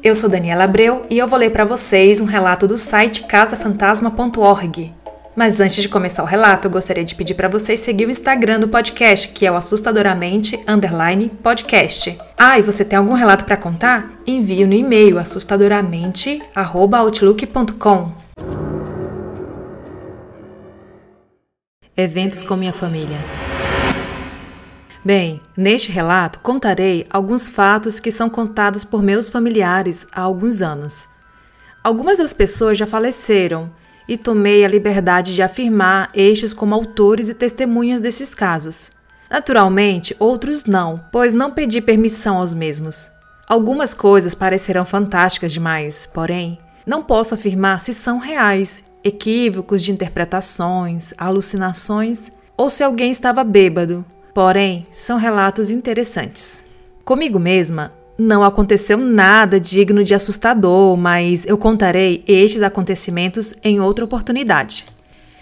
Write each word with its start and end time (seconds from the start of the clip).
Eu 0.00 0.14
sou 0.14 0.30
Daniela 0.30 0.64
Abreu 0.64 1.04
e 1.10 1.18
eu 1.18 1.28
vou 1.28 1.38
ler 1.38 1.50
para 1.50 1.64
vocês 1.64 2.20
um 2.20 2.24
relato 2.24 2.66
do 2.66 2.76
site 2.78 3.24
casafantasma.org. 3.24 4.94
Mas 5.36 5.60
antes 5.60 5.82
de 5.82 5.88
começar 5.88 6.22
o 6.22 6.26
relato, 6.26 6.66
eu 6.66 6.70
gostaria 6.70 7.04
de 7.04 7.14
pedir 7.14 7.34
para 7.34 7.48
vocês 7.48 7.80
seguir 7.80 8.06
o 8.06 8.10
Instagram 8.10 8.60
do 8.60 8.68
podcast, 8.68 9.28
que 9.28 9.44
é 9.46 9.52
o 9.52 9.56
assustadoramente 9.56 10.58
underline 10.66 11.30
podcast. 11.42 12.18
Ah, 12.38 12.58
e 12.58 12.62
você 12.62 12.84
tem 12.84 12.98
algum 12.98 13.14
relato 13.14 13.44
para 13.44 13.56
contar? 13.56 14.12
Envie 14.26 14.66
no 14.66 14.74
e-mail 14.74 15.18
assustadoramente@outlook.com. 15.18 18.12
Eventos 21.96 22.44
com 22.44 22.56
minha 22.56 22.72
família. 22.72 23.18
Bem, 25.04 25.40
neste 25.56 25.90
relato 25.90 26.38
contarei 26.38 27.04
alguns 27.10 27.48
fatos 27.48 27.98
que 27.98 28.12
são 28.12 28.30
contados 28.30 28.84
por 28.84 29.02
meus 29.02 29.28
familiares 29.28 30.06
há 30.12 30.20
alguns 30.20 30.62
anos. 30.62 31.08
Algumas 31.82 32.18
das 32.18 32.32
pessoas 32.32 32.78
já 32.78 32.86
faleceram 32.86 33.68
e 34.06 34.16
tomei 34.16 34.64
a 34.64 34.68
liberdade 34.68 35.34
de 35.34 35.42
afirmar 35.42 36.08
estes 36.14 36.52
como 36.52 36.72
autores 36.72 37.28
e 37.28 37.34
testemunhas 37.34 38.00
desses 38.00 38.32
casos. 38.32 38.92
Naturalmente, 39.28 40.14
outros 40.20 40.66
não, 40.66 41.02
pois 41.10 41.32
não 41.32 41.50
pedi 41.50 41.80
permissão 41.80 42.36
aos 42.36 42.54
mesmos. 42.54 43.10
Algumas 43.48 43.94
coisas 43.94 44.36
parecerão 44.36 44.84
fantásticas 44.84 45.52
demais, 45.52 46.08
porém, 46.14 46.58
não 46.86 47.02
posso 47.02 47.34
afirmar 47.34 47.80
se 47.80 47.92
são 47.92 48.18
reais, 48.18 48.84
equívocos 49.02 49.82
de 49.82 49.90
interpretações, 49.90 51.12
alucinações 51.18 52.30
ou 52.56 52.70
se 52.70 52.84
alguém 52.84 53.10
estava 53.10 53.42
bêbado. 53.42 54.04
Porém, 54.34 54.86
são 54.92 55.18
relatos 55.18 55.70
interessantes. 55.70 56.60
Comigo 57.04 57.38
mesma, 57.38 57.92
não 58.16 58.44
aconteceu 58.44 58.96
nada 58.96 59.58
digno 59.58 60.04
de 60.04 60.14
assustador, 60.14 60.96
mas 60.96 61.44
eu 61.46 61.58
contarei 61.58 62.22
estes 62.26 62.62
acontecimentos 62.62 63.54
em 63.62 63.80
outra 63.80 64.04
oportunidade. 64.04 64.84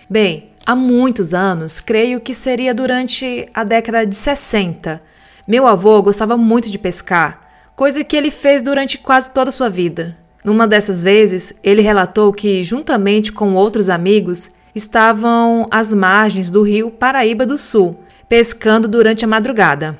Bem, 0.09 0.49
há 0.67 0.75
muitos 0.75 1.35
anos, 1.35 1.79
creio 1.79 2.21
que 2.21 2.35
seria 2.35 2.75
durante 2.75 3.49
a 3.55 3.63
década 3.63 4.05
de 4.07 4.17
60, 4.17 5.01
meu 5.47 5.67
avô 5.67 6.01
gostava 6.01 6.37
muito 6.37 6.71
de 6.71 6.79
pescar, 6.79 7.41
coisa 7.75 8.05
que 8.05 8.17
ele 8.17 8.31
fez 8.31 8.63
durante 8.63 8.99
quase 8.99 9.31
toda 9.31 9.51
a 9.51 9.53
sua 9.53 9.69
vida. 9.69 10.17
Numa 10.45 10.67
dessas 10.67 11.03
vezes, 11.03 11.53
ele 11.63 11.83
relatou 11.83 12.33
que, 12.33 12.63
juntamente 12.63 13.33
com 13.33 13.55
outros 13.55 13.89
amigos, 13.89 14.51
estavam 14.75 15.67
às 15.71 15.93
margens 15.93 16.51
do 16.51 16.63
rio 16.63 16.91
Paraíba 16.91 17.45
do 17.45 17.59
Sul, 17.59 17.99
pescando 18.31 18.89
durante 18.89 19.27
a 19.27 19.29
madrugada 19.29 19.99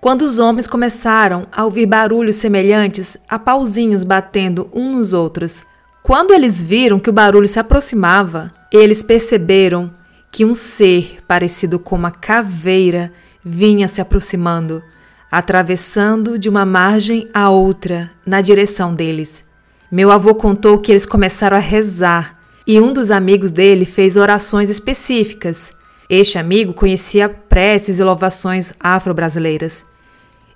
quando 0.00 0.22
os 0.22 0.38
homens 0.38 0.66
começaram 0.66 1.46
a 1.50 1.64
ouvir 1.64 1.86
barulhos 1.86 2.36
semelhantes 2.36 3.16
a 3.28 3.38
pauzinhos 3.38 4.04
batendo 4.04 4.70
uns 4.72 4.96
nos 4.96 5.12
outros. 5.12 5.64
Quando 6.02 6.32
eles 6.32 6.62
viram 6.62 7.00
que 7.00 7.10
o 7.10 7.12
barulho 7.12 7.48
se 7.48 7.58
aproximava, 7.58 8.52
eles 8.72 9.02
perceberam 9.02 9.90
que 10.30 10.44
um 10.44 10.54
ser 10.54 11.18
parecido 11.26 11.78
com 11.78 11.96
uma 11.96 12.10
caveira 12.10 13.12
vinha 13.44 13.88
se 13.88 14.00
aproximando, 14.00 14.82
atravessando 15.30 16.38
de 16.38 16.48
uma 16.48 16.64
margem 16.64 17.28
a 17.34 17.50
outra 17.50 18.10
na 18.24 18.40
direção 18.40 18.94
deles. 18.94 19.42
Meu 19.90 20.12
avô 20.12 20.34
contou 20.34 20.78
que 20.78 20.92
eles 20.92 21.04
começaram 21.04 21.56
a 21.56 21.60
rezar 21.60 22.38
e 22.66 22.80
um 22.80 22.92
dos 22.92 23.10
amigos 23.10 23.50
dele 23.50 23.84
fez 23.84 24.16
orações 24.16 24.70
específicas. 24.70 25.72
Este 26.08 26.38
amigo 26.38 26.72
conhecia 26.72 27.28
preces 27.28 27.98
e 27.98 28.02
louvações 28.02 28.72
afro-brasileiras 28.80 29.84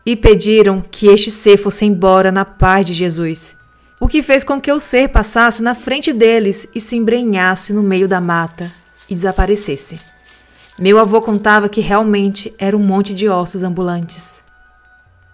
e 0.05 0.17
pediram 0.17 0.81
que 0.81 1.09
este 1.09 1.31
ser 1.31 1.59
fosse 1.59 1.84
embora 1.84 2.33
na 2.33 2.44
paz 2.44 2.86
de 2.86 2.94
Jesus, 2.94 3.55
o 4.00 4.09
que 4.09 4.22
fez 4.22 4.42
com 4.42 4.59
que 4.59 4.72
o 4.72 4.81
ser 4.81 5.09
passasse 5.11 5.62
na 5.62 5.75
frente 5.75 6.11
deles 6.11 6.67
e 6.75 6.81
se 6.81 6.97
embrenhasse 6.97 7.72
no 7.72 7.83
meio 7.83 8.09
da 8.09 8.20
mata 8.20 8.72
e 9.09 9.14
desaparecesse. 9.14 10.00
Meu 10.78 10.98
avô 10.98 11.20
contava 11.20 11.69
que 11.69 11.82
realmente 11.82 12.53
era 12.59 12.75
um 12.75 12.81
monte 12.81 13.12
de 13.12 13.28
ossos 13.28 13.62
ambulantes. 13.62 14.41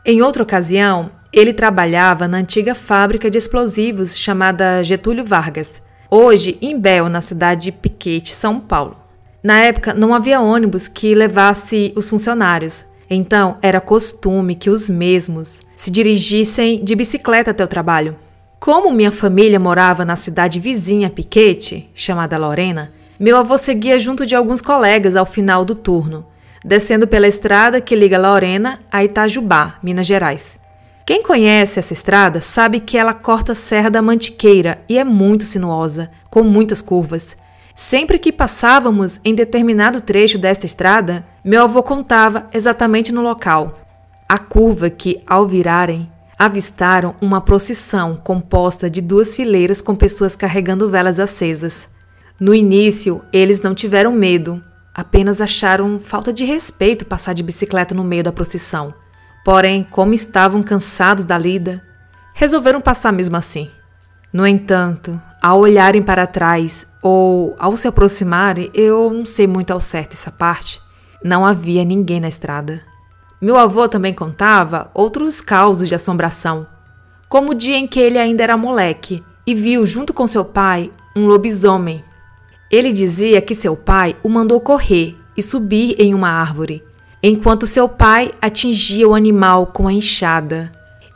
Em 0.04 0.20
outra 0.20 0.42
ocasião, 0.42 1.12
ele 1.32 1.52
trabalhava 1.52 2.26
na 2.26 2.38
antiga 2.38 2.74
fábrica 2.74 3.30
de 3.30 3.38
explosivos 3.38 4.18
chamada 4.18 4.82
Getúlio 4.82 5.24
Vargas, 5.24 5.70
hoje 6.10 6.58
em 6.60 6.78
Bel, 6.78 7.08
na 7.08 7.20
cidade 7.20 7.64
de 7.64 7.72
Piquete, 7.72 8.32
São 8.32 8.58
Paulo. 8.58 9.07
Na 9.42 9.60
época, 9.60 9.94
não 9.94 10.14
havia 10.14 10.40
ônibus 10.40 10.88
que 10.88 11.14
levasse 11.14 11.92
os 11.94 12.10
funcionários, 12.10 12.84
então, 13.10 13.56
era 13.62 13.80
costume 13.80 14.54
que 14.54 14.68
os 14.68 14.88
mesmos 14.88 15.64
se 15.76 15.90
dirigissem 15.90 16.84
de 16.84 16.94
bicicleta 16.94 17.52
até 17.52 17.64
o 17.64 17.68
trabalho. 17.68 18.14
Como 18.60 18.92
minha 18.92 19.10
família 19.10 19.58
morava 19.58 20.04
na 20.04 20.16
cidade 20.16 20.60
vizinha 20.60 21.08
Piquete, 21.08 21.88
chamada 21.94 22.36
Lorena, 22.36 22.92
meu 23.18 23.36
avô 23.36 23.56
seguia 23.56 23.98
junto 23.98 24.26
de 24.26 24.34
alguns 24.34 24.60
colegas 24.60 25.16
ao 25.16 25.24
final 25.24 25.64
do 25.64 25.74
turno, 25.74 26.26
descendo 26.64 27.06
pela 27.06 27.26
estrada 27.26 27.80
que 27.80 27.96
liga 27.96 28.18
Lorena 28.18 28.80
a 28.92 29.02
Itajubá, 29.02 29.78
Minas 29.82 30.06
Gerais. 30.06 30.56
Quem 31.06 31.22
conhece 31.22 31.78
essa 31.78 31.94
estrada 31.94 32.42
sabe 32.42 32.80
que 32.80 32.98
ela 32.98 33.14
corta 33.14 33.52
a 33.52 33.54
Serra 33.54 33.88
da 33.88 34.02
Mantiqueira 34.02 34.82
e 34.86 34.98
é 34.98 35.04
muito 35.04 35.44
sinuosa, 35.44 36.10
com 36.28 36.42
muitas 36.42 36.82
curvas. 36.82 37.34
Sempre 37.80 38.18
que 38.18 38.32
passávamos 38.32 39.20
em 39.24 39.36
determinado 39.36 40.00
trecho 40.00 40.36
desta 40.36 40.66
estrada, 40.66 41.24
meu 41.44 41.62
avô 41.62 41.80
contava 41.80 42.48
exatamente 42.52 43.12
no 43.12 43.22
local. 43.22 43.78
A 44.28 44.36
curva 44.36 44.90
que, 44.90 45.22
ao 45.24 45.46
virarem, 45.46 46.10
avistaram 46.36 47.14
uma 47.20 47.40
procissão 47.40 48.16
composta 48.16 48.90
de 48.90 49.00
duas 49.00 49.32
fileiras 49.32 49.80
com 49.80 49.94
pessoas 49.94 50.34
carregando 50.34 50.88
velas 50.88 51.20
acesas. 51.20 51.88
No 52.40 52.52
início, 52.52 53.22
eles 53.32 53.62
não 53.62 53.76
tiveram 53.76 54.10
medo, 54.10 54.60
apenas 54.92 55.40
acharam 55.40 56.00
falta 56.00 56.32
de 56.32 56.44
respeito 56.44 57.04
passar 57.04 57.32
de 57.32 57.44
bicicleta 57.44 57.94
no 57.94 58.02
meio 58.02 58.24
da 58.24 58.32
procissão. 58.32 58.92
Porém, 59.44 59.86
como 59.88 60.14
estavam 60.14 60.64
cansados 60.64 61.24
da 61.24 61.38
lida, 61.38 61.80
resolveram 62.34 62.80
passar 62.80 63.12
mesmo 63.12 63.36
assim. 63.36 63.70
No 64.32 64.44
entanto, 64.44 65.18
ao 65.40 65.60
olharem 65.60 66.02
para 66.02 66.26
trás 66.26 66.86
ou 67.00 67.54
ao 67.58 67.76
se 67.76 67.86
aproximarem, 67.86 68.70
eu 68.74 69.10
não 69.12 69.24
sei 69.24 69.46
muito 69.46 69.72
ao 69.72 69.80
certo 69.80 70.14
essa 70.14 70.30
parte, 70.30 70.80
não 71.22 71.46
havia 71.46 71.84
ninguém 71.84 72.20
na 72.20 72.28
estrada. 72.28 72.80
Meu 73.40 73.56
avô 73.56 73.88
também 73.88 74.12
contava 74.12 74.90
outros 74.92 75.40
causos 75.40 75.88
de 75.88 75.94
assombração, 75.94 76.66
como 77.28 77.52
o 77.52 77.54
dia 77.54 77.76
em 77.76 77.86
que 77.86 78.00
ele 78.00 78.18
ainda 78.18 78.42
era 78.42 78.56
moleque 78.56 79.22
e 79.46 79.54
viu, 79.54 79.86
junto 79.86 80.12
com 80.12 80.26
seu 80.26 80.44
pai, 80.44 80.90
um 81.14 81.26
lobisomem. 81.26 82.02
Ele 82.70 82.92
dizia 82.92 83.40
que 83.40 83.54
seu 83.54 83.76
pai 83.76 84.16
o 84.22 84.28
mandou 84.28 84.60
correr 84.60 85.16
e 85.36 85.42
subir 85.42 85.94
em 85.98 86.14
uma 86.14 86.28
árvore, 86.28 86.82
enquanto 87.22 87.66
seu 87.66 87.88
pai 87.88 88.32
atingia 88.42 89.08
o 89.08 89.14
animal 89.14 89.66
com 89.66 89.86
a 89.86 89.92
enxada. 89.92 90.70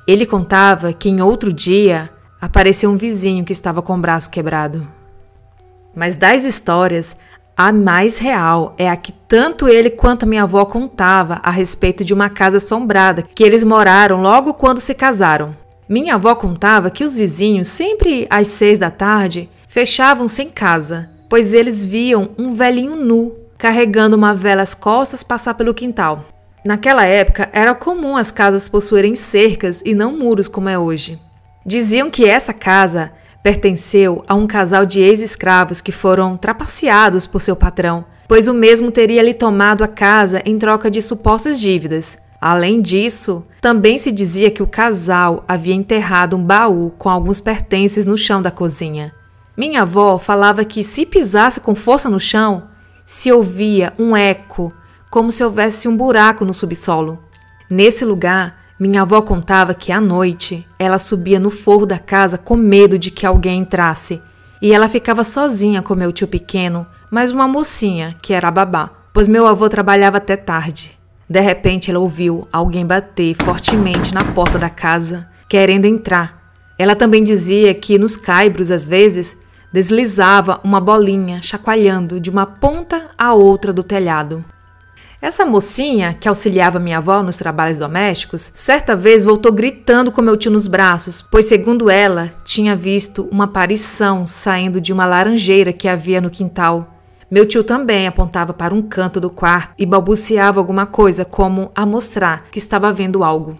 Ele 0.06 0.24
contava 0.24 0.92
que 0.92 1.08
em 1.08 1.20
outro 1.20 1.52
dia 1.52 2.08
apareceu 2.42 2.90
um 2.90 2.96
vizinho 2.96 3.44
que 3.44 3.52
estava 3.52 3.80
com 3.80 3.94
o 3.94 4.00
braço 4.00 4.28
quebrado. 4.28 4.84
Mas 5.94 6.16
das 6.16 6.44
histórias, 6.44 7.14
a 7.56 7.72
mais 7.72 8.18
real 8.18 8.74
é 8.76 8.90
a 8.90 8.96
que 8.96 9.12
tanto 9.12 9.68
ele 9.68 9.90
quanto 9.90 10.24
a 10.24 10.26
minha 10.26 10.42
avó 10.42 10.64
contava 10.64 11.38
a 11.44 11.52
respeito 11.52 12.04
de 12.04 12.12
uma 12.12 12.28
casa 12.28 12.56
assombrada 12.56 13.22
que 13.22 13.44
eles 13.44 13.62
moraram 13.62 14.20
logo 14.20 14.54
quando 14.54 14.80
se 14.80 14.92
casaram. 14.92 15.56
Minha 15.88 16.16
avó 16.16 16.34
contava 16.34 16.90
que 16.90 17.04
os 17.04 17.14
vizinhos, 17.14 17.68
sempre 17.68 18.26
às 18.28 18.48
seis 18.48 18.76
da 18.76 18.90
tarde, 18.90 19.48
fechavam-se 19.68 20.42
em 20.42 20.50
casa, 20.50 21.08
pois 21.28 21.54
eles 21.54 21.84
viam 21.84 22.30
um 22.36 22.54
velhinho 22.54 22.96
nu 22.96 23.36
carregando 23.56 24.16
uma 24.16 24.34
vela 24.34 24.62
às 24.62 24.74
costas 24.74 25.22
passar 25.22 25.54
pelo 25.54 25.74
quintal. 25.74 26.24
Naquela 26.64 27.04
época, 27.04 27.48
era 27.52 27.72
comum 27.72 28.16
as 28.16 28.32
casas 28.32 28.68
possuírem 28.68 29.14
cercas 29.14 29.80
e 29.84 29.94
não 29.94 30.18
muros 30.18 30.48
como 30.48 30.68
é 30.68 30.76
hoje. 30.76 31.20
Diziam 31.64 32.10
que 32.10 32.24
essa 32.24 32.52
casa 32.52 33.12
pertenceu 33.42 34.24
a 34.26 34.34
um 34.34 34.46
casal 34.46 34.86
de 34.86 35.00
ex-escravos 35.00 35.80
que 35.80 35.92
foram 35.92 36.36
trapaceados 36.36 37.26
por 37.26 37.40
seu 37.40 37.56
patrão, 37.56 38.04
pois 38.28 38.48
o 38.48 38.54
mesmo 38.54 38.90
teria 38.90 39.22
lhe 39.22 39.34
tomado 39.34 39.82
a 39.82 39.88
casa 39.88 40.42
em 40.44 40.58
troca 40.58 40.90
de 40.90 41.02
supostas 41.02 41.60
dívidas. 41.60 42.18
Além 42.40 42.80
disso, 42.80 43.44
também 43.60 43.98
se 43.98 44.10
dizia 44.10 44.50
que 44.50 44.62
o 44.62 44.66
casal 44.66 45.44
havia 45.46 45.74
enterrado 45.74 46.36
um 46.36 46.42
baú 46.42 46.92
com 46.98 47.08
alguns 47.08 47.40
pertences 47.40 48.04
no 48.04 48.16
chão 48.16 48.42
da 48.42 48.50
cozinha. 48.50 49.12
Minha 49.56 49.82
avó 49.82 50.18
falava 50.18 50.64
que 50.64 50.82
se 50.82 51.06
pisasse 51.06 51.60
com 51.60 51.74
força 51.74 52.08
no 52.08 52.18
chão, 52.18 52.64
se 53.06 53.30
ouvia 53.30 53.92
um 53.98 54.16
eco, 54.16 54.72
como 55.10 55.30
se 55.30 55.44
houvesse 55.44 55.86
um 55.86 55.96
buraco 55.96 56.44
no 56.44 56.54
subsolo. 56.54 57.18
Nesse 57.70 58.04
lugar, 58.04 58.61
minha 58.82 59.02
avó 59.02 59.22
contava 59.22 59.74
que 59.74 59.92
à 59.92 60.00
noite 60.00 60.66
ela 60.76 60.98
subia 60.98 61.38
no 61.38 61.52
forro 61.52 61.86
da 61.86 62.00
casa 62.00 62.36
com 62.36 62.56
medo 62.56 62.98
de 62.98 63.12
que 63.12 63.24
alguém 63.24 63.60
entrasse, 63.60 64.20
e 64.60 64.72
ela 64.72 64.88
ficava 64.88 65.22
sozinha 65.22 65.80
com 65.80 65.94
meu 65.94 66.12
tio 66.12 66.26
pequeno, 66.26 66.84
mais 67.08 67.30
uma 67.30 67.46
mocinha, 67.46 68.16
que 68.20 68.32
era 68.32 68.48
a 68.48 68.50
babá, 68.50 68.90
pois 69.14 69.28
meu 69.28 69.46
avô 69.46 69.68
trabalhava 69.68 70.16
até 70.16 70.34
tarde. 70.34 70.98
De 71.30 71.38
repente 71.38 71.92
ela 71.92 72.00
ouviu 72.00 72.48
alguém 72.52 72.84
bater 72.84 73.36
fortemente 73.44 74.12
na 74.12 74.24
porta 74.24 74.58
da 74.58 74.68
casa, 74.68 75.28
querendo 75.48 75.84
entrar. 75.84 76.36
Ela 76.76 76.96
também 76.96 77.22
dizia 77.22 77.72
que 77.74 77.96
nos 77.98 78.16
caibros, 78.16 78.68
às 78.72 78.88
vezes, 78.88 79.36
deslizava 79.72 80.60
uma 80.64 80.80
bolinha 80.80 81.40
chacoalhando 81.40 82.18
de 82.18 82.30
uma 82.30 82.46
ponta 82.46 83.10
à 83.16 83.32
outra 83.32 83.72
do 83.72 83.84
telhado. 83.84 84.44
Essa 85.22 85.46
mocinha, 85.46 86.12
que 86.12 86.26
auxiliava 86.26 86.80
minha 86.80 86.98
avó 86.98 87.22
nos 87.22 87.36
trabalhos 87.36 87.78
domésticos, 87.78 88.50
certa 88.56 88.96
vez 88.96 89.24
voltou 89.24 89.52
gritando 89.52 90.10
com 90.10 90.20
meu 90.20 90.36
tio 90.36 90.50
nos 90.50 90.66
braços, 90.66 91.22
pois, 91.22 91.46
segundo 91.46 91.88
ela, 91.88 92.32
tinha 92.44 92.74
visto 92.74 93.28
uma 93.30 93.44
aparição 93.44 94.26
saindo 94.26 94.80
de 94.80 94.92
uma 94.92 95.06
laranjeira 95.06 95.72
que 95.72 95.86
havia 95.86 96.20
no 96.20 96.28
quintal. 96.28 96.92
Meu 97.30 97.46
tio 97.46 97.62
também 97.62 98.08
apontava 98.08 98.52
para 98.52 98.74
um 98.74 98.82
canto 98.82 99.20
do 99.20 99.30
quarto 99.30 99.74
e 99.78 99.86
balbuciava 99.86 100.58
alguma 100.58 100.86
coisa, 100.86 101.24
como 101.24 101.70
a 101.72 101.86
mostrar 101.86 102.46
que 102.50 102.58
estava 102.58 102.92
vendo 102.92 103.22
algo. 103.22 103.56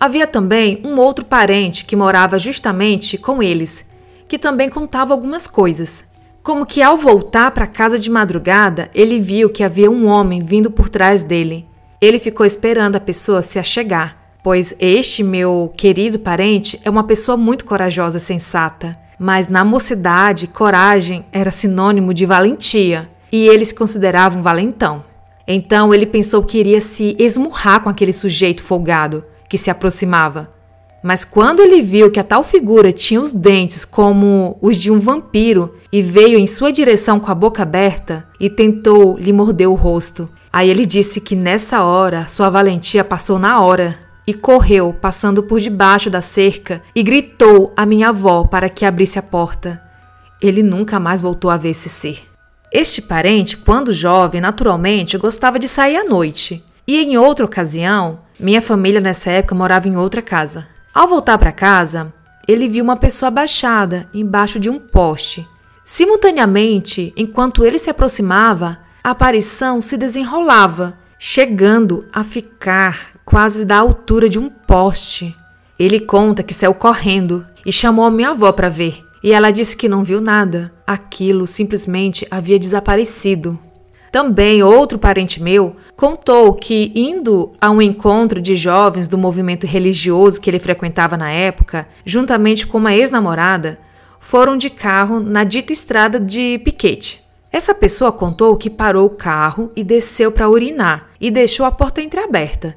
Havia 0.00 0.26
também 0.26 0.82
um 0.84 0.98
outro 0.98 1.24
parente 1.24 1.84
que 1.84 1.94
morava 1.94 2.36
justamente 2.36 3.16
com 3.16 3.40
eles, 3.40 3.86
que 4.28 4.40
também 4.40 4.68
contava 4.68 5.14
algumas 5.14 5.46
coisas. 5.46 6.04
Como 6.46 6.64
que 6.64 6.80
ao 6.80 6.96
voltar 6.96 7.50
para 7.50 7.66
casa 7.66 7.98
de 7.98 8.08
madrugada, 8.08 8.88
ele 8.94 9.18
viu 9.18 9.50
que 9.50 9.64
havia 9.64 9.90
um 9.90 10.06
homem 10.06 10.44
vindo 10.44 10.70
por 10.70 10.88
trás 10.88 11.24
dele. 11.24 11.66
Ele 12.00 12.20
ficou 12.20 12.46
esperando 12.46 12.94
a 12.94 13.00
pessoa 13.00 13.42
se 13.42 13.58
achegar, 13.58 14.16
pois 14.44 14.72
este 14.78 15.24
meu 15.24 15.74
querido 15.76 16.20
parente 16.20 16.80
é 16.84 16.88
uma 16.88 17.02
pessoa 17.02 17.36
muito 17.36 17.64
corajosa 17.64 18.18
e 18.18 18.20
sensata. 18.20 18.96
Mas 19.18 19.48
na 19.48 19.64
mocidade, 19.64 20.46
coragem 20.46 21.24
era 21.32 21.50
sinônimo 21.50 22.14
de 22.14 22.24
valentia, 22.24 23.08
e 23.32 23.48
ele 23.48 23.64
se 23.64 23.74
considerava 23.74 24.38
um 24.38 24.42
valentão. 24.42 25.02
Então 25.48 25.92
ele 25.92 26.06
pensou 26.06 26.44
que 26.44 26.58
iria 26.58 26.80
se 26.80 27.16
esmurrar 27.18 27.80
com 27.80 27.88
aquele 27.88 28.12
sujeito 28.12 28.62
folgado 28.62 29.24
que 29.48 29.58
se 29.58 29.68
aproximava. 29.68 30.48
Mas 31.06 31.24
quando 31.24 31.60
ele 31.62 31.82
viu 31.82 32.10
que 32.10 32.18
a 32.18 32.24
tal 32.24 32.42
figura 32.42 32.90
tinha 32.90 33.20
os 33.20 33.30
dentes 33.30 33.84
como 33.84 34.58
os 34.60 34.76
de 34.76 34.90
um 34.90 34.98
vampiro 34.98 35.72
e 35.92 36.02
veio 36.02 36.36
em 36.36 36.48
sua 36.48 36.72
direção 36.72 37.20
com 37.20 37.30
a 37.30 37.34
boca 37.34 37.62
aberta 37.62 38.26
e 38.40 38.50
tentou 38.50 39.16
lhe 39.16 39.32
morder 39.32 39.68
o 39.68 39.74
rosto, 39.74 40.28
aí 40.52 40.68
ele 40.68 40.84
disse 40.84 41.20
que 41.20 41.36
nessa 41.36 41.84
hora 41.84 42.26
sua 42.26 42.50
valentia 42.50 43.04
passou 43.04 43.38
na 43.38 43.60
hora 43.60 43.96
e 44.26 44.34
correu, 44.34 44.92
passando 45.00 45.44
por 45.44 45.60
debaixo 45.60 46.10
da 46.10 46.20
cerca, 46.20 46.82
e 46.92 47.04
gritou 47.04 47.72
à 47.76 47.86
minha 47.86 48.08
avó 48.08 48.42
para 48.42 48.68
que 48.68 48.84
abrisse 48.84 49.16
a 49.16 49.22
porta. 49.22 49.80
Ele 50.42 50.60
nunca 50.60 50.98
mais 50.98 51.20
voltou 51.20 51.52
a 51.52 51.56
ver 51.56 51.70
esse 51.70 51.88
ser. 51.88 52.24
Este 52.72 53.00
parente, 53.00 53.56
quando 53.56 53.92
jovem, 53.92 54.40
naturalmente 54.40 55.16
gostava 55.16 55.56
de 55.56 55.68
sair 55.68 55.98
à 55.98 56.04
noite. 56.04 56.64
E 56.84 56.98
em 57.00 57.16
outra 57.16 57.44
ocasião, 57.44 58.18
minha 58.40 58.60
família 58.60 59.00
nessa 59.00 59.30
época 59.30 59.54
morava 59.54 59.86
em 59.86 59.96
outra 59.96 60.20
casa. 60.20 60.66
Ao 60.96 61.06
voltar 61.06 61.36
para 61.36 61.52
casa, 61.52 62.10
ele 62.48 62.66
viu 62.66 62.82
uma 62.82 62.96
pessoa 62.96 63.28
abaixada 63.28 64.08
embaixo 64.14 64.58
de 64.58 64.70
um 64.70 64.78
poste. 64.78 65.46
Simultaneamente, 65.84 67.12
enquanto 67.14 67.66
ele 67.66 67.78
se 67.78 67.90
aproximava, 67.90 68.78
a 69.04 69.10
aparição 69.10 69.82
se 69.82 69.98
desenrolava, 69.98 70.96
chegando 71.18 72.02
a 72.10 72.24
ficar 72.24 73.10
quase 73.26 73.62
da 73.66 73.76
altura 73.76 74.26
de 74.26 74.38
um 74.38 74.48
poste. 74.48 75.36
Ele 75.78 76.00
conta 76.00 76.42
que 76.42 76.54
saiu 76.54 76.72
correndo 76.72 77.44
e 77.66 77.70
chamou 77.70 78.06
a 78.06 78.10
minha 78.10 78.30
avó 78.30 78.50
para 78.50 78.70
ver, 78.70 79.04
e 79.22 79.34
ela 79.34 79.50
disse 79.50 79.76
que 79.76 79.90
não 79.90 80.02
viu 80.02 80.18
nada. 80.18 80.72
Aquilo 80.86 81.46
simplesmente 81.46 82.26
havia 82.30 82.58
desaparecido. 82.58 83.60
Também 84.16 84.62
outro 84.62 84.98
parente 84.98 85.42
meu 85.42 85.76
contou 85.94 86.54
que, 86.54 86.90
indo 86.94 87.52
a 87.60 87.70
um 87.70 87.82
encontro 87.82 88.40
de 88.40 88.56
jovens 88.56 89.08
do 89.08 89.18
movimento 89.18 89.66
religioso 89.66 90.40
que 90.40 90.48
ele 90.48 90.58
frequentava 90.58 91.18
na 91.18 91.30
época, 91.30 91.86
juntamente 92.02 92.66
com 92.66 92.78
uma 92.78 92.94
ex-namorada, 92.94 93.78
foram 94.18 94.56
de 94.56 94.70
carro 94.70 95.20
na 95.20 95.44
dita 95.44 95.70
estrada 95.70 96.18
de 96.18 96.58
Piquete. 96.64 97.22
Essa 97.52 97.74
pessoa 97.74 98.10
contou 98.10 98.56
que 98.56 98.70
parou 98.70 99.04
o 99.04 99.10
carro 99.10 99.70
e 99.76 99.84
desceu 99.84 100.32
para 100.32 100.48
urinar 100.48 101.08
e 101.20 101.30
deixou 101.30 101.66
a 101.66 101.70
porta 101.70 102.00
entreaberta. 102.00 102.74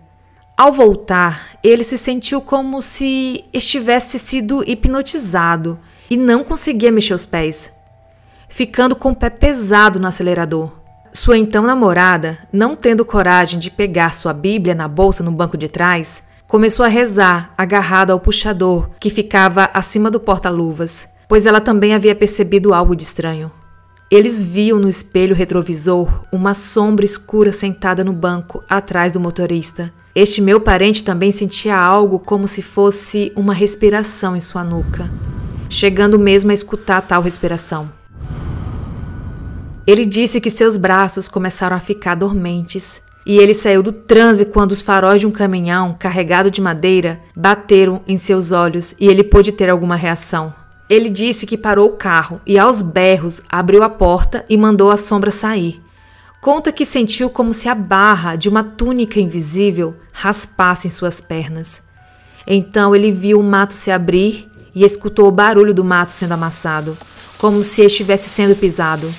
Ao 0.58 0.74
voltar, 0.74 1.58
ele 1.64 1.86
se 1.86 1.98
sentiu 1.98 2.42
como 2.42 2.82
se 2.82 3.46
estivesse 3.54 4.20
sido 4.20 4.62
hipnotizado 4.70 5.80
e 6.10 6.18
não 6.18 6.44
conseguia 6.44 6.92
mexer 6.92 7.14
os 7.14 7.26
pés, 7.26 7.72
ficando 8.50 8.94
com 8.94 9.12
o 9.12 9.16
pé 9.16 9.30
pesado 9.30 10.02
no 10.02 10.08
acelerador. 10.08 10.79
Sua 11.14 11.38
então 11.38 11.64
namorada, 11.64 12.38
não 12.52 12.76
tendo 12.76 13.04
coragem 13.04 13.60
de 13.60 13.70
pegar 13.72 14.14
sua 14.14 14.34
Bíblia 14.34 14.76
na 14.76 14.88
bolsa 14.88 15.24
no 15.24 15.32
banco 15.32 15.58
de 15.58 15.68
trás, 15.68 16.24
começou 16.48 16.86
a 16.86 16.90
rezar, 16.90 17.54
agarrada 17.58 18.14
ao 18.14 18.20
puxador 18.20 18.90
que 19.00 19.10
ficava 19.10 19.70
acima 19.74 20.10
do 20.10 20.20
porta-luvas, 20.20 21.08
pois 21.28 21.46
ela 21.46 21.62
também 21.62 21.94
havia 21.94 22.16
percebido 22.16 22.74
algo 22.74 22.96
de 22.96 23.04
estranho. 23.04 23.52
Eles 24.10 24.44
viam 24.44 24.80
no 24.80 24.90
espelho 24.90 25.36
retrovisor 25.36 26.22
uma 26.32 26.56
sombra 26.56 27.06
escura 27.06 27.52
sentada 27.52 28.04
no 28.04 28.12
banco, 28.12 28.64
atrás 28.68 29.14
do 29.14 29.20
motorista. 29.20 29.94
Este 30.16 30.42
meu 30.42 30.60
parente 30.60 31.04
também 31.04 31.32
sentia 31.32 31.78
algo 31.78 32.18
como 32.18 32.48
se 32.48 32.64
fosse 32.64 33.32
uma 33.36 33.54
respiração 33.54 34.36
em 34.36 34.40
sua 34.40 34.64
nuca, 34.64 35.08
chegando 35.70 36.18
mesmo 36.18 36.50
a 36.50 36.56
escutar 36.56 37.02
tal 37.02 37.22
respiração. 37.22 37.99
Ele 39.90 40.06
disse 40.06 40.40
que 40.40 40.52
seus 40.52 40.78
braços 40.78 41.28
começaram 41.28 41.76
a 41.76 41.80
ficar 41.80 42.14
dormentes 42.14 43.02
e 43.26 43.40
ele 43.40 43.56
saiu 43.56 43.82
do 43.82 43.92
transe 43.92 44.46
quando 44.46 44.72
os 44.72 44.84
faróis 44.84 45.20
de 45.20 45.26
um 45.26 45.32
caminhão 45.32 45.96
carregado 45.98 46.52
de 46.52 46.62
madeira 46.62 47.20
bateram 47.36 48.00
em 48.08 48.16
seus 48.16 48.52
olhos 48.52 48.94
e 49.00 49.08
ele 49.08 49.24
pôde 49.24 49.52
ter 49.52 49.68
alguma 49.68 49.96
reação. 49.96 50.54
Ele 50.88 51.10
disse 51.10 51.48
que 51.48 51.58
parou 51.58 51.88
o 51.88 51.94
carro 51.94 52.40
e, 52.46 52.60
aos 52.60 52.84
berros, 52.84 53.42
abriu 53.50 53.82
a 53.82 53.90
porta 53.90 54.46
e 54.48 54.56
mandou 54.56 54.92
a 54.92 54.98
sombra 54.98 55.32
sair. 55.32 55.82
Conta 56.40 56.72
que 56.72 56.86
sentiu 56.86 57.28
como 57.28 57.52
se 57.52 57.68
a 57.68 57.74
barra 57.74 58.36
de 58.36 58.48
uma 58.48 58.64
túnica 58.64 59.20
invisível 59.20 59.96
raspasse 60.14 60.86
em 60.86 60.92
suas 60.92 61.20
pernas. 61.20 61.82
Então 62.46 62.96
ele 62.96 63.12
viu 63.12 63.40
o 63.40 63.44
mato 63.44 63.74
se 63.74 63.90
abrir 63.90 64.48
e 64.76 64.84
escutou 64.84 65.28
o 65.28 65.32
barulho 65.32 65.74
do 65.74 65.84
mato 65.84 66.12
sendo 66.12 66.34
amassado, 66.36 66.96
como 67.40 67.64
se 67.64 67.82
estivesse 67.82 68.30
sendo 68.30 68.56
pisado. 68.56 69.12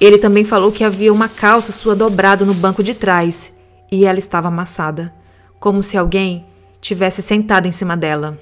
Ele 0.00 0.18
também 0.18 0.44
falou 0.44 0.70
que 0.70 0.84
havia 0.84 1.12
uma 1.12 1.28
calça 1.28 1.72
sua 1.72 1.94
dobrada 1.94 2.44
no 2.44 2.52
banco 2.52 2.82
de 2.82 2.94
trás 2.94 3.50
e 3.90 4.04
ela 4.04 4.18
estava 4.18 4.48
amassada, 4.48 5.12
como 5.58 5.82
se 5.82 5.96
alguém 5.96 6.44
tivesse 6.80 7.22
sentado 7.22 7.66
em 7.66 7.72
cima 7.72 7.96
dela. 7.96 8.38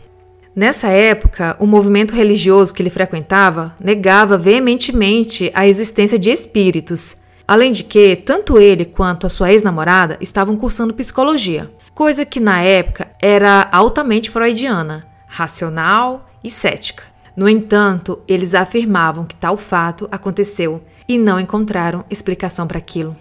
Nessa 0.54 0.88
época, 0.88 1.56
o 1.58 1.66
movimento 1.66 2.14
religioso 2.14 2.72
que 2.72 2.82
ele 2.82 2.90
frequentava 2.90 3.74
negava 3.80 4.36
veementemente 4.36 5.50
a 5.54 5.66
existência 5.66 6.18
de 6.18 6.30
espíritos, 6.30 7.16
além 7.46 7.72
de 7.72 7.82
que 7.82 8.16
tanto 8.16 8.58
ele 8.58 8.84
quanto 8.84 9.26
a 9.26 9.30
sua 9.30 9.52
ex-namorada 9.52 10.16
estavam 10.20 10.56
cursando 10.56 10.94
psicologia, 10.94 11.70
coisa 11.94 12.24
que 12.24 12.40
na 12.40 12.60
época 12.62 13.08
era 13.20 13.68
altamente 13.70 14.30
freudiana, 14.30 15.04
racional 15.26 16.28
e 16.42 16.50
cética. 16.50 17.02
No 17.36 17.48
entanto, 17.48 18.20
eles 18.28 18.54
afirmavam 18.54 19.24
que 19.24 19.34
tal 19.34 19.56
fato 19.56 20.08
aconteceu 20.10 20.80
e 21.08 21.18
não 21.18 21.38
encontraram 21.38 22.04
explicação 22.10 22.66
para 22.66 22.78
aquilo. 22.78 23.16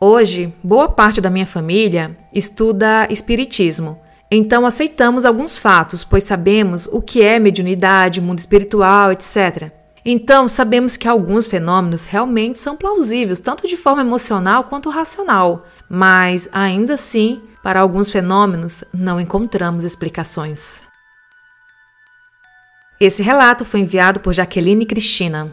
Hoje, 0.00 0.52
boa 0.62 0.88
parte 0.88 1.20
da 1.20 1.30
minha 1.30 1.46
família 1.46 2.16
estuda 2.32 3.06
espiritismo, 3.10 3.98
então 4.30 4.66
aceitamos 4.66 5.24
alguns 5.24 5.56
fatos, 5.56 6.04
pois 6.04 6.24
sabemos 6.24 6.86
o 6.90 7.00
que 7.00 7.22
é 7.22 7.38
mediunidade, 7.38 8.20
mundo 8.20 8.38
espiritual, 8.38 9.12
etc. 9.12 9.70
Então, 10.04 10.46
sabemos 10.46 10.96
que 10.96 11.08
alguns 11.08 11.46
fenômenos 11.46 12.06
realmente 12.06 12.60
são 12.60 12.76
plausíveis, 12.76 13.40
tanto 13.40 13.66
de 13.66 13.76
forma 13.76 14.02
emocional 14.02 14.64
quanto 14.64 14.90
racional, 14.90 15.66
mas 15.88 16.48
ainda 16.52 16.94
assim, 16.94 17.40
para 17.62 17.80
alguns 17.80 18.10
fenômenos 18.10 18.84
não 18.92 19.20
encontramos 19.20 19.84
explicações. 19.84 20.80
Esse 23.00 23.22
relato 23.22 23.64
foi 23.64 23.80
enviado 23.80 24.20
por 24.20 24.32
Jaqueline 24.32 24.86
Cristina. 24.86 25.52